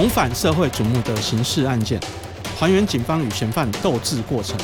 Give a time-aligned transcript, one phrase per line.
[0.00, 2.00] 重返社会瞩目的刑事案件，
[2.58, 4.58] 还原警方与嫌犯斗智过程。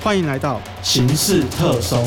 [0.00, 2.00] 欢迎来到刑事特搜。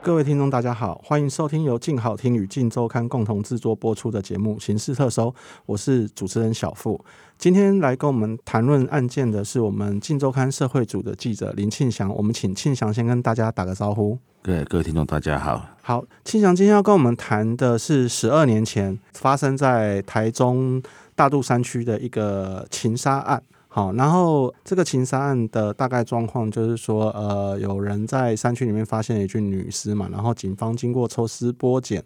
[0.00, 5.26] 各位听众，大家好，欢迎收听由静好听与静周刊共同制作播出的节目《刑事特搜》，
[5.66, 6.98] 我是主持人小付。
[7.36, 14.18] 今天来跟我们谈论案件的是我们静周刊社会组的记者林庆祥，我们请庆祥先跟大家打个招呼。
[14.40, 15.66] 各位，各位听众大家好。
[15.82, 20.80] 好，庆祥今天要跟我们谈的是十二年前发生在台中
[21.14, 23.42] 大肚山区的一个情杀案。
[23.66, 32.02] 好，然后这个情杀案的大概状况就是说，呃，有人在山区里面发现了一具女尸嘛，然后警方经过抽丝剥茧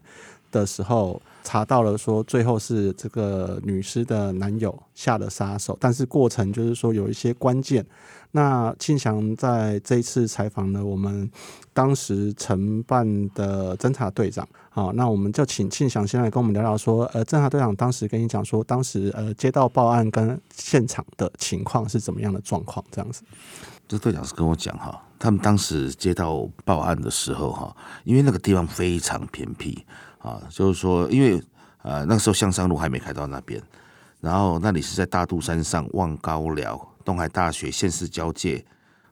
[0.52, 7.84] 的时候，查到了说最后是这个女尸的男友下的杀手，但是过程就是说有一些关键。
[8.34, 11.30] 那庆祥在这一次采访呢，我们
[11.74, 23.22] 当时承办的侦查队长，好，那我们就请庆祥先来跟我们聊聊说，呃，侦查队长当时跟你讲说，当时呃接到报案跟现场的情况是怎么样的状况，这样子。
[23.86, 29.84] 这队长是跟我讲哈，他们当时接到报案的时候哈，因为那个地方非常偏僻
[30.22, 31.42] 啊，就是说，因为
[31.82, 33.60] 呃那时候向上路还没开到那边，
[34.20, 36.88] 然后那里是在大肚山上望高寮。
[37.04, 38.64] 东海大学县市交界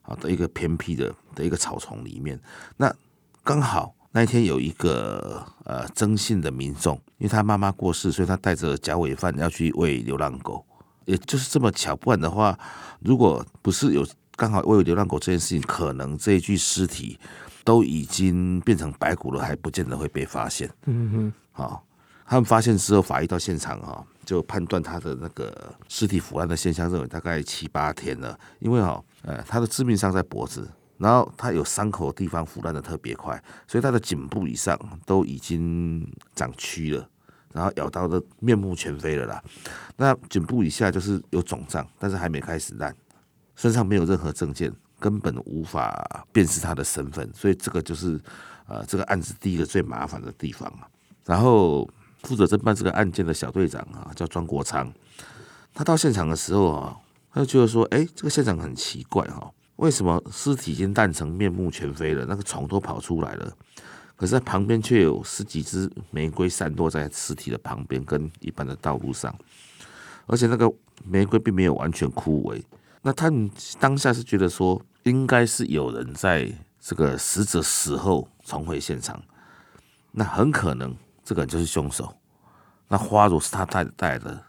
[0.02, 2.40] 啊的一个偏僻的的一个草丛里面，
[2.76, 2.94] 那
[3.42, 10.64] 刚好那一天有一个呃征信的民众，因为他妈妈过世，所以他带着假尾饭要去喂流浪狗，
[11.04, 11.96] 也就是这么巧。
[11.96, 12.56] 不然的话，
[13.00, 17.18] 如果不是有刚好喂流浪狗这件事情，可能这具尸体
[17.64, 20.70] 都已经变成白骨了，还不见得会被发现。
[20.86, 21.84] 嗯哼，好，
[22.26, 24.06] 他们发现之后，法医到现场哈。
[24.22, 28.38] 就判断他的那个尸体腐烂的现象，认为大概七八天了。
[28.60, 37.08] 因为哈，呃，他的致命伤在脖子，然后他有伤口的地方腐烂的特别快，所以他的颈部以上都已经长蛆了，
[37.52, 39.42] 然后咬到的面目全非了啦。
[39.96, 42.94] 那颈部以下就是有肿胀，但是还没开始烂，
[43.56, 48.20] 身上没有任何证件，根本无法辨识他的身份，所以这个就是
[48.68, 50.86] 呃这个案子第一个最麻烦的地方啊。
[51.24, 51.90] 然后。
[52.24, 54.92] 负责侦办这个案件的小队长啊，叫庄国昌。
[55.72, 56.94] 他到现场的时候啊，
[57.32, 63.50] 他就觉得说：“哎，这个现场很奇怪哈，为什么尸体已经烂成面目全非了，那个虫都跑出来了，
[64.16, 69.34] 可是在旁边却有十几只玫瑰散落在尸体的旁边，跟一般的道路上，
[70.26, 70.70] 而且那个
[71.02, 72.62] 玫瑰并没有完全枯萎。
[73.02, 79.22] 那他们当下是觉得说，应该是有人在这个死者死后重回现场，
[80.12, 82.12] 那很可能。”这个人就是凶手。
[82.88, 84.42] 那花如是他带带来的，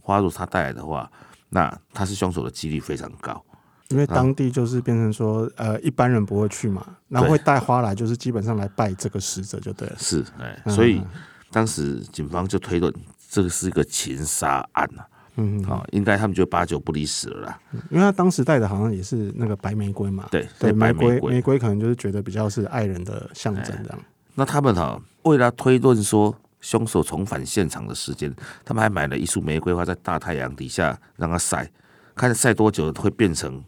[0.00, 1.10] 花如是他带来的话，
[1.50, 3.44] 那他是凶手的几率非常高。
[3.88, 9.96] 因为当地就是变成说，呃，一般人不会去嘛，然后会带花来，就是基本上来拜这个死者就对了。
[9.98, 11.02] 是，哎，所以
[11.50, 12.90] 当时警方就推论
[13.28, 15.04] 这个是一个情杀案呐。
[15.36, 17.60] 嗯，好，应该他们就八九不离十了啦。
[17.90, 20.28] 因为他当时戴的好像也是那个白玫瑰嘛。
[20.30, 23.98] 对对，玫瑰玫瑰可能就是觉得比较是爱人的象征这样。
[24.34, 28.34] 那他们哈，为了推论说凶手重返现场的时间，
[28.64, 31.70] 他们还买了一束玫瑰花在大太阳底下让它晒，
[32.14, 33.62] 看晒多久会变成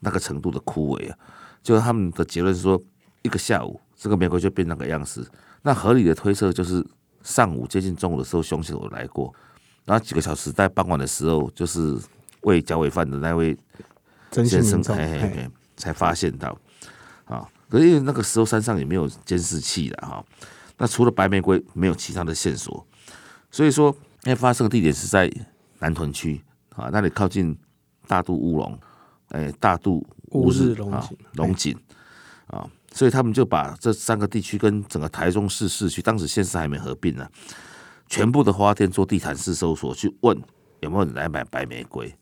[0.00, 1.16] 那个程度的枯萎啊。
[1.62, 2.80] 就是他们的结论是说，
[3.22, 5.24] 一个下午这个玫瑰就变那个样子。
[5.62, 6.84] 那合理的推测就是
[7.22, 9.32] 上午接近中午的时候凶手来过，
[9.84, 11.98] 然后几个小时在傍晚的时候，就是
[12.42, 13.56] 喂脚尾饭的那位
[14.30, 16.56] 先生才才发现到。
[17.24, 17.48] 啊。
[17.68, 20.24] 可是因为那个时候山上也没有监视器了哈，
[20.76, 22.86] 那除了白玫瑰没有其他的线索，
[23.50, 25.30] 所以说那发生的地点是在
[25.78, 26.42] 南屯区
[26.76, 27.56] 啊，那里靠近
[28.06, 28.78] 大渡乌龙，
[29.28, 31.78] 哎，大渡乌日龙井龙井。
[32.48, 37.26] 啊，所以他们就把这三个地区跟整个台中市市区，当时县市还没合并呢，
[38.12, 40.38] 全部的花店做地毯式搜索，去问
[40.80, 42.14] 有没有人来买白玫瑰，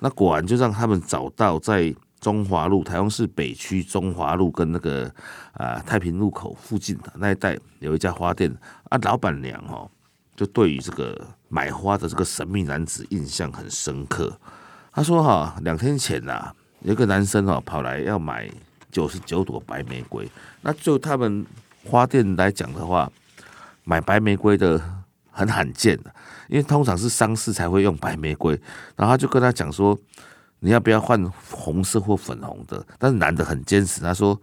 [0.00, 1.94] 那果然就让他们找到在。
[2.20, 5.12] 中华路、台中市北区中华路跟那个
[5.52, 8.50] 啊太平路口附近的那一带有一家花店
[8.88, 9.86] 啊，老板娘哦，
[10.34, 14.34] 就对于这个买花的这个神秘男子印象很深刻。
[14.90, 16.50] 他说哈，两天前呐，
[16.80, 18.50] 有个男生哦跑来要买
[18.90, 20.26] 九十九朵白玫瑰。
[20.62, 21.44] 那就他们
[21.84, 23.12] 花店来讲的话，
[23.84, 24.82] 买白玫瑰的
[25.34, 26.14] 很罕见的，
[26.48, 28.58] 因为通常是丧事才会用白玫瑰。
[28.96, 29.98] 然后他就跟他讲说。
[30.60, 32.82] 你要不要换红色或粉红的？
[32.98, 34.40] 但是男的很坚持，他说，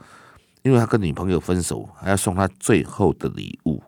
[0.61, 3.81] 因为他跟女朋友分手，还要送他最后的礼物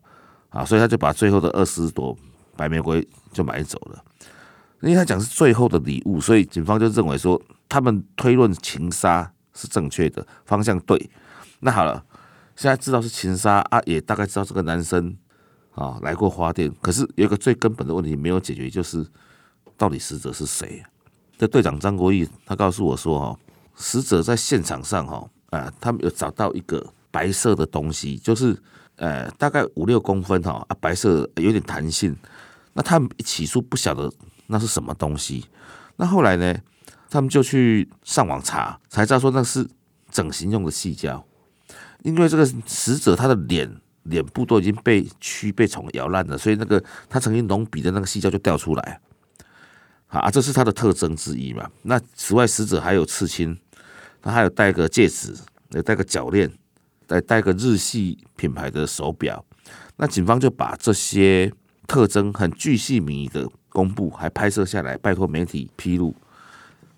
[0.50, 2.18] 啊，所以他就把最后的二十朵
[2.58, 4.04] 白玫瑰就买走了。
[4.82, 7.40] 因为他讲是最后的礼物，所以警方就认为说，
[7.70, 11.12] 他们推论情杀是正确的方向对。
[11.60, 12.04] 那好了，
[12.56, 15.16] 现在知道是情杀啊，也大概知道这个男生
[15.75, 19.06] 啊来过花店，可是有一个最根本的问题没有解决，就是
[19.78, 20.84] 到底死者是谁？
[21.38, 23.40] 这队长张国义他告诉我说，哈，
[23.75, 28.56] 死者在现场上，哈，啊，他们有找到一个白色的东西，就是
[28.98, 32.16] 呃大概五六公分，哈，啊，白色有点弹性。
[32.74, 34.12] 那他们起初不晓得
[34.48, 35.46] 那是什么东西，
[35.96, 36.56] 那后来呢，
[37.10, 39.68] 他们就去上网查，才知道说那是
[40.12, 41.24] 整形用的细胶。
[42.04, 43.72] 因为这个死者他的脸
[44.04, 49.02] 脸部都已经被蛆被虫咬烂了，所以那个他曾经隆鼻的那个细胶就掉出来，
[50.08, 51.70] 啊，这是他的特征之一嘛。
[51.84, 53.58] 那此外，死者还有刺青，
[54.22, 55.36] 他还有戴个戒指，
[55.72, 56.52] 也戴个脚链，
[57.08, 59.44] 再戴个日系品牌的手表。
[59.98, 61.52] 那警方就把这些
[61.88, 66.14] 特征很巨细靡的公布，还拍摄下来，拜托媒体披露。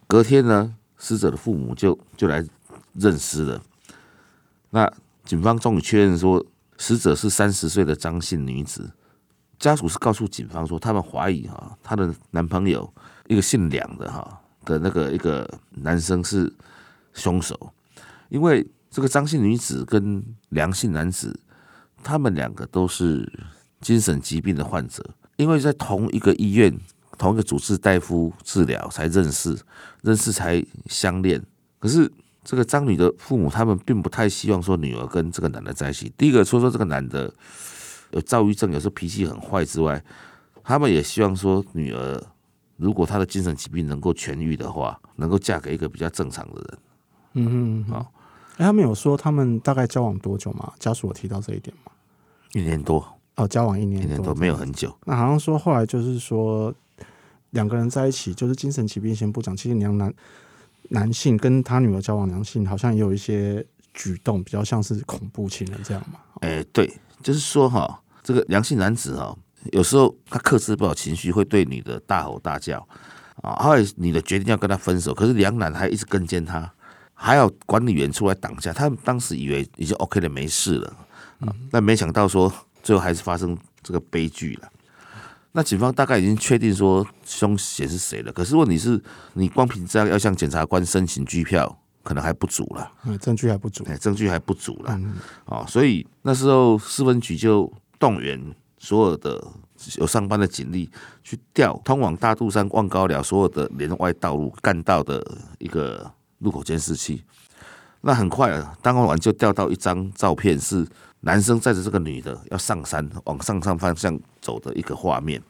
[0.07, 2.45] 隔天呢，死者的父母就就来
[2.93, 3.61] 认尸了。
[4.69, 4.91] 那
[5.23, 6.45] 警方终于确认说，
[6.77, 8.91] 死者是三十岁的张姓女子。
[9.57, 12.93] 家属是告诉警方说，他们怀疑哈，她的男朋友
[13.27, 16.53] 一个姓梁的哈的那个一个男生是
[17.13, 17.57] 凶手，
[18.27, 21.39] 因为这个张姓女子跟梁姓男子，
[22.03, 23.31] 他们两个都是
[23.79, 25.01] 精神疾病的患者，
[25.37, 26.77] 因为在同一个医院、
[27.17, 29.57] 同一个主治大夫治疗才认识，
[30.01, 31.41] 认识才相恋，
[31.79, 32.11] 可是。
[32.45, 36.13] 这个张女的父母，他们并不太希望说女儿跟这个男的在一起。
[36.15, 37.33] 第一个说说这个男的
[38.11, 40.01] 有躁郁症，有时候脾气很坏之外，
[40.63, 42.23] 他们也希望说女儿
[42.77, 46.77] 如果她的精神疾病能够痊愈的话，能够嫁给一个比较正常的人。
[47.33, 48.11] 嗯嗯，好。
[48.57, 50.71] 哎，他们有说他们大概交往多久吗？
[50.77, 51.91] 家属有提到这一点吗？
[52.53, 53.03] 一年多。
[53.37, 54.95] 哦，交往一年多，没有很久。
[55.05, 56.73] 那好像说后来就是说
[57.49, 60.13] 两个人在一起，就是精神疾病先不讲，其实娘男。
[60.89, 66.19] 男性跟他女儿交往，男性好像也有一些举动，比较像是恐怖情人这样嘛？
[66.41, 66.91] 哎，对，
[67.23, 69.35] 就是说哈，这个良性男子哈，
[69.71, 72.85] 有时候他克制不了情绪，会对女的大吼大叫
[73.41, 73.53] 啊。
[73.55, 76.71] 后来女的决定要跟他分手，可是梁男还一直跟监他，
[77.13, 78.73] 还有管理员出来挡下。
[78.73, 80.93] 他当时以为已经 OK 了，没事了
[81.39, 82.51] 啊，但没想到说
[82.83, 84.69] 最后还是发生这个悲剧了。
[85.57, 89.01] 那警方大概已经确定说凶嫌是谁了，可是问题是，
[89.35, 92.91] 你光凭这样要向检察官申请拘票，可能还不足了。
[93.05, 93.85] 嗯，证据还不足。
[93.87, 94.99] 哎，证据还不足了。
[95.45, 98.37] 啊，所以那时候市分局就动员
[98.79, 99.41] 所有的
[99.97, 100.91] 有上班的警力
[101.23, 105.25] 去调通往大肚山望高寮所有的连外道路干道的
[105.59, 107.23] 一个路口监视器。
[108.01, 110.85] 那很快啊，当晚就调到一张照片是。
[111.25, 115.41] 男生载着这个女的要上山，往上山方向走的一个画面。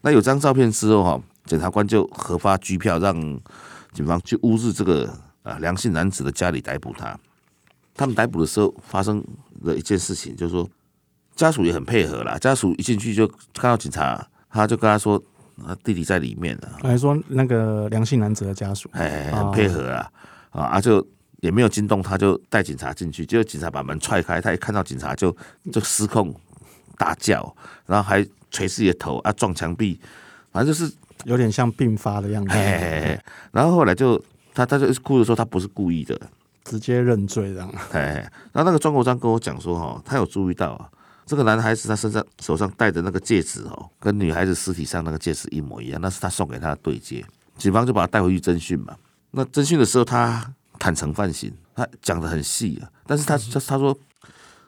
[0.00, 3.14] 那有张照片之后，哈，检察官就核发拘票，让
[3.92, 7.18] 警方去乌日这个啊良性男子的家里逮捕他。
[7.94, 9.24] 他们逮捕的时候发生
[9.62, 10.68] 了一件事情，就是说
[11.34, 12.38] 家属也很配合啦。
[12.38, 15.20] 家属一进去就看到警察，他就跟他说
[15.66, 20.10] ：“啊，弟弟在里面了。”还说那个良性男子的家属，哎，很配合啊，
[20.52, 21.04] 啊，就。
[21.44, 25.36] 也没有惊动，他就带警察进去，结果警察把门踹开，他一看到警察就
[25.70, 26.34] 就失控
[26.96, 27.54] 大叫，
[27.84, 30.00] 然后还捶自己的头啊，撞墙壁，
[30.50, 30.90] 反正就是
[31.24, 32.56] 有点像病发的样子。
[33.52, 34.18] 然后后来就
[34.54, 36.18] 他他就哭着说他不是故意的，
[36.64, 37.70] 直接认罪这样。
[37.92, 40.88] 哎，然后那个庄国章跟我讲说哈，他有注意到啊，
[41.26, 47.22] 这个男孩子他身上手上戴的那个戒指哦，跟女孩子尸体上那个戒指一模一样，那是他送给他的对戒。
[47.58, 48.96] 警方就把他带回去侦讯嘛。
[49.32, 50.50] 那侦讯的时候他。
[50.78, 53.96] 坦诚犯行，他讲的很细啊，但是他他他说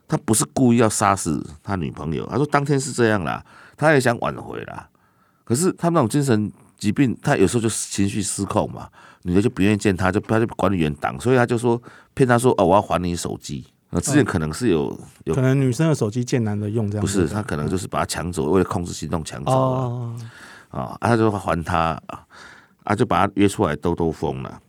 [0.09, 3.45] 他不是故意要杀死他女朋友，他说当天是这样啦，
[3.77, 4.89] 他也想挽回啦，
[5.45, 8.89] 可是他那种精神疾病，他有时候就情绪失控嘛，
[9.23, 11.81] 女的就不愿意见他，就他就管理员挡，所以他就说
[12.15, 20.17] 骗他说哦我要还你手机，那之前可能是有有可能女生的手机见男的用这样，不是他可能就是把他抢走，为了控制行动抢走了
[20.71, 22.27] 啊，他就还他啊，
[22.85, 24.61] 啊就把他约出来兜兜风了。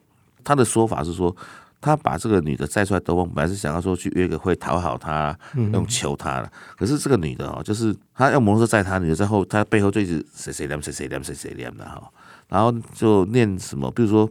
[0.48, 1.36] 他的说法是说，
[1.82, 5.38] 他把这个女的载出来兜风，本来是想要说去约个会讨好她，
[5.74, 6.50] 用求她了。
[6.78, 12.02] 可是这个女的哦，就是他用摩托车载她，女的在后，他背后就一直谁谁念谁谁念谁谁念的哈。
[12.48, 14.30] 然后就念什么，比如说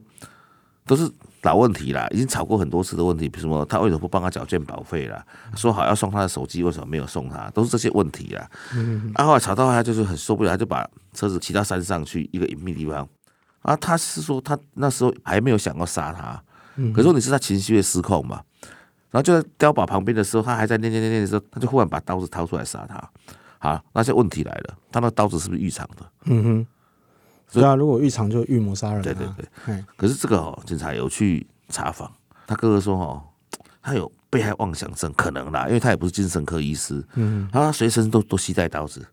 [0.86, 1.06] 都是
[1.42, 5.22] 老问题啦，已经吵过很多次的问题，比如什么他为什么不帮他缴健保费啦？
[5.54, 7.50] 说好要送他的手机，为什么没有送他？
[7.50, 8.48] 都是这些问题啦。
[9.14, 13.06] 然后来吵到他就是很受不了，他就把车子骑到山上去一个隐秘地方。
[13.66, 16.40] 啊，他是说他那时候还没有想要杀他，
[16.92, 18.40] 可是你是他情绪会失控嘛？
[19.10, 23.10] 然后就在碉堡旁边的时候，他还在念念念念的时候，他就忽然把刀子掏出来杀他。
[23.58, 26.06] 好，那些问题来了，他那刀子是不是预藏的？
[26.26, 26.66] 嗯哼，
[27.52, 29.02] 对啊，如果预藏就预谋杀人。
[29.02, 29.26] 对对
[29.66, 32.08] 对，可是这个哦，警察有去查访，
[32.46, 33.20] 他哥哥说哦，
[33.82, 37.04] 他有被害妄想症，可能啦，因为他也不是精神科医师。
[37.14, 39.04] 嗯，他随身都都携带刀子。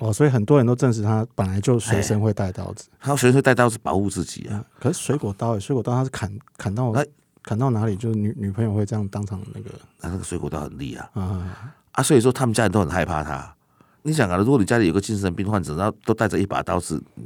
[0.00, 4.56] 哦，所以很多人都证实他本来就随身会带刀子，他随身带刀子保护自己啊。
[4.56, 7.04] 啊，可是水果刀，欸水果刀他是砍砍到哎
[7.42, 13.54] 砍到哪里，就是女女朋友会这样当场那个他那个水果刀很厉啊啊，啊，所以说他们家人都很害怕他。
[14.02, 17.24] 你想啊，如果你家里有个精神病患者，然后都带着一把刀子，嗯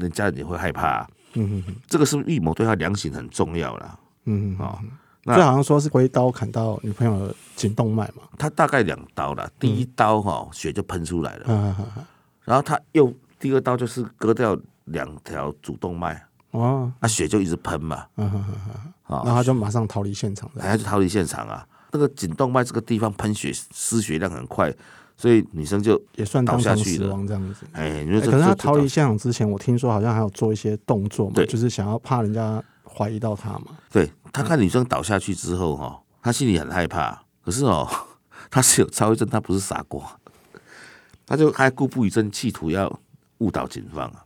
[0.00, 1.08] 人家人也会害怕、啊。
[1.34, 3.98] 嗯嗯这个是不是预谋对他良心很重要啦？
[4.24, 4.78] 嗯嗯，哦，
[5.26, 11.76] 就那好像说是挥刀砍到女朋友的颈动脉嘛，他大概两刀了，第一刀哈、血就喷出来了，
[12.46, 21.66] 然后他又第二刀就是割掉两条主动脉，哦，那血就一直喷嘛，嗯哼哼哼，啊、然后他就马上逃离现场了，他就逃离现场啊。
[21.92, 24.74] 那个颈动脉这个地方喷血失血量很快，
[25.16, 27.10] 所以女生就也算倒下去了。
[27.10, 27.66] 亡这样子。
[27.72, 33.66] 哎，你说可是他逃离现场之前，我听说好像还有做一些动作嘛，就是想要怕人家怀疑到他嘛。
[33.90, 37.88] 对他看女生倒下去之后哈，他心里很害怕，可是哦，
[38.50, 40.04] 他是有超一症，他不是傻瓜，
[41.26, 43.00] 他就还故布疑阵，企图要
[43.38, 44.22] 误导警方啊。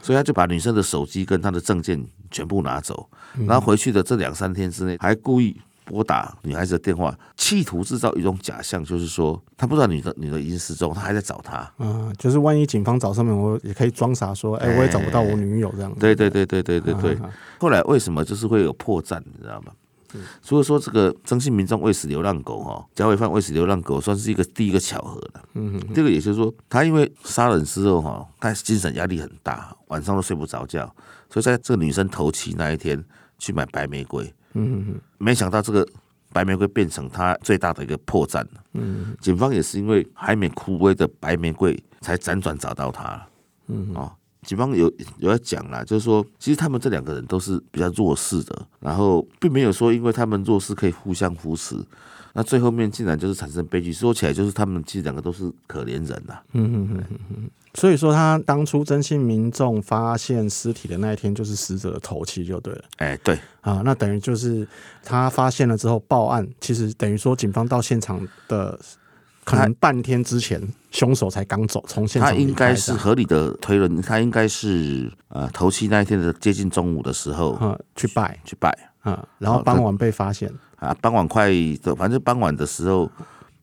[0.00, 3.10] 所以他就把女生的手机跟她的证件全部拿走，
[3.48, 11.68] 然后回去的这两三天之内，还故意拨打女孩子的电话，企图制造一种假象，就是说他不知道女的女的已经失踪，他还在找她。
[11.78, 15.98] 嗯，就是万一警方找上面，我也可以装傻说，哎、我也找不到我女友这样子。
[15.98, 17.14] 对对对对对对对。
[17.16, 19.72] 啊后来为什么就是会有破绽，你知道吗？
[20.42, 25.42] 所以说这个征信民众喂食流浪狗哈，贾伟范喂食流浪狗算是一个第一个巧合了。
[25.54, 30.84] 嗯，这个也就是说，他因为杀人之后哈，他精神压力很大，晚上都睡不着觉，
[31.28, 33.02] 所以在这个女生头七那一天
[33.38, 34.32] 去买白玫瑰。
[34.54, 35.86] 嗯哼没想到这个
[36.32, 38.64] 白玫瑰变成他最大的一个破绽了。
[38.74, 43.28] 嗯警方也是因为还没枯萎的白玫瑰，才辗转找到他了。
[43.68, 51.76] 嗯哦，警方有有在讲啦，就是说，其实他们这两个人都是比较弱势的，然后并没有说因为他们弱势可以互相扶持，
[52.32, 53.92] 那最后面竟然就是产生悲剧。
[53.92, 57.50] 说起来，就是他们其实两个都是可怜人呐、嗯嗯嗯嗯嗯。
[57.74, 63.80] 所以说，他当初征信民众发现尸体的那一天，就是死者的头七就对了哎，对，啊。
[63.84, 64.66] 那等于就是
[65.04, 68.76] 他发现了之后报案，其实等于说警方到现场的
[69.44, 78.76] 可能半天之前，凶手才刚走，从现他场离应该是合理的推论，他应该是呃头七那一天的接近中午的时候嗯去拜去拜。
[79.04, 80.52] 嗯，然后傍晚被发现。
[80.76, 81.50] 啊，傍晚快
[81.82, 83.10] 的，反正傍晚的时候，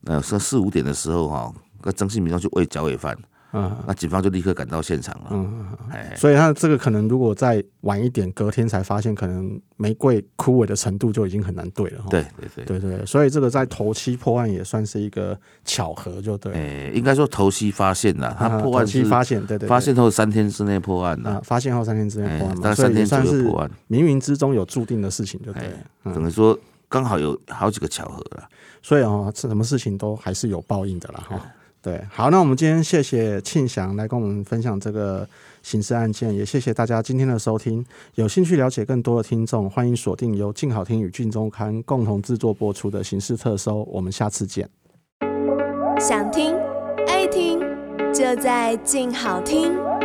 [0.04, 3.16] 呃，是四五点的时候哈，跟征信民要去喂脚尾饭，
[3.52, 5.28] 嗯那警方就立刻赶到现场了。
[5.30, 12.02] 嗯，哎，所以他这个可能如果再晚一点，隔天才发现，可能玫瑰枯萎的程度就已经很难对了。
[12.02, 16.52] 哈对对对，对对，所以这个在头七破案也算是一个巧合，就对。
[16.52, 25.62] 哎，应该说头七发现了，他破案期发现，对对对发现后三天之内破案啊了，，发现后三天之内哎破案，嘛，所以大概三天算是右破案，冥冥之中有注定的事情，就对
[26.04, 28.46] 可能说刚好有好几个巧合了。
[28.82, 31.40] 所以哦，什么事情都还是有报应的啦，哈。
[31.80, 35.26] 对，好，那我们今天谢谢庆祥来跟我们分享这个
[35.62, 37.84] 刑事案件，也谢谢大家今天的收听。
[38.16, 43.84] 有兴趣了解更多的听众，欢迎锁定由静好听与静周刊共同制作播出的刑事特搜。
[43.92, 44.68] 我们下次见。
[46.00, 46.54] 想听
[47.06, 47.60] 爱听，
[48.12, 49.97] 就在静好听。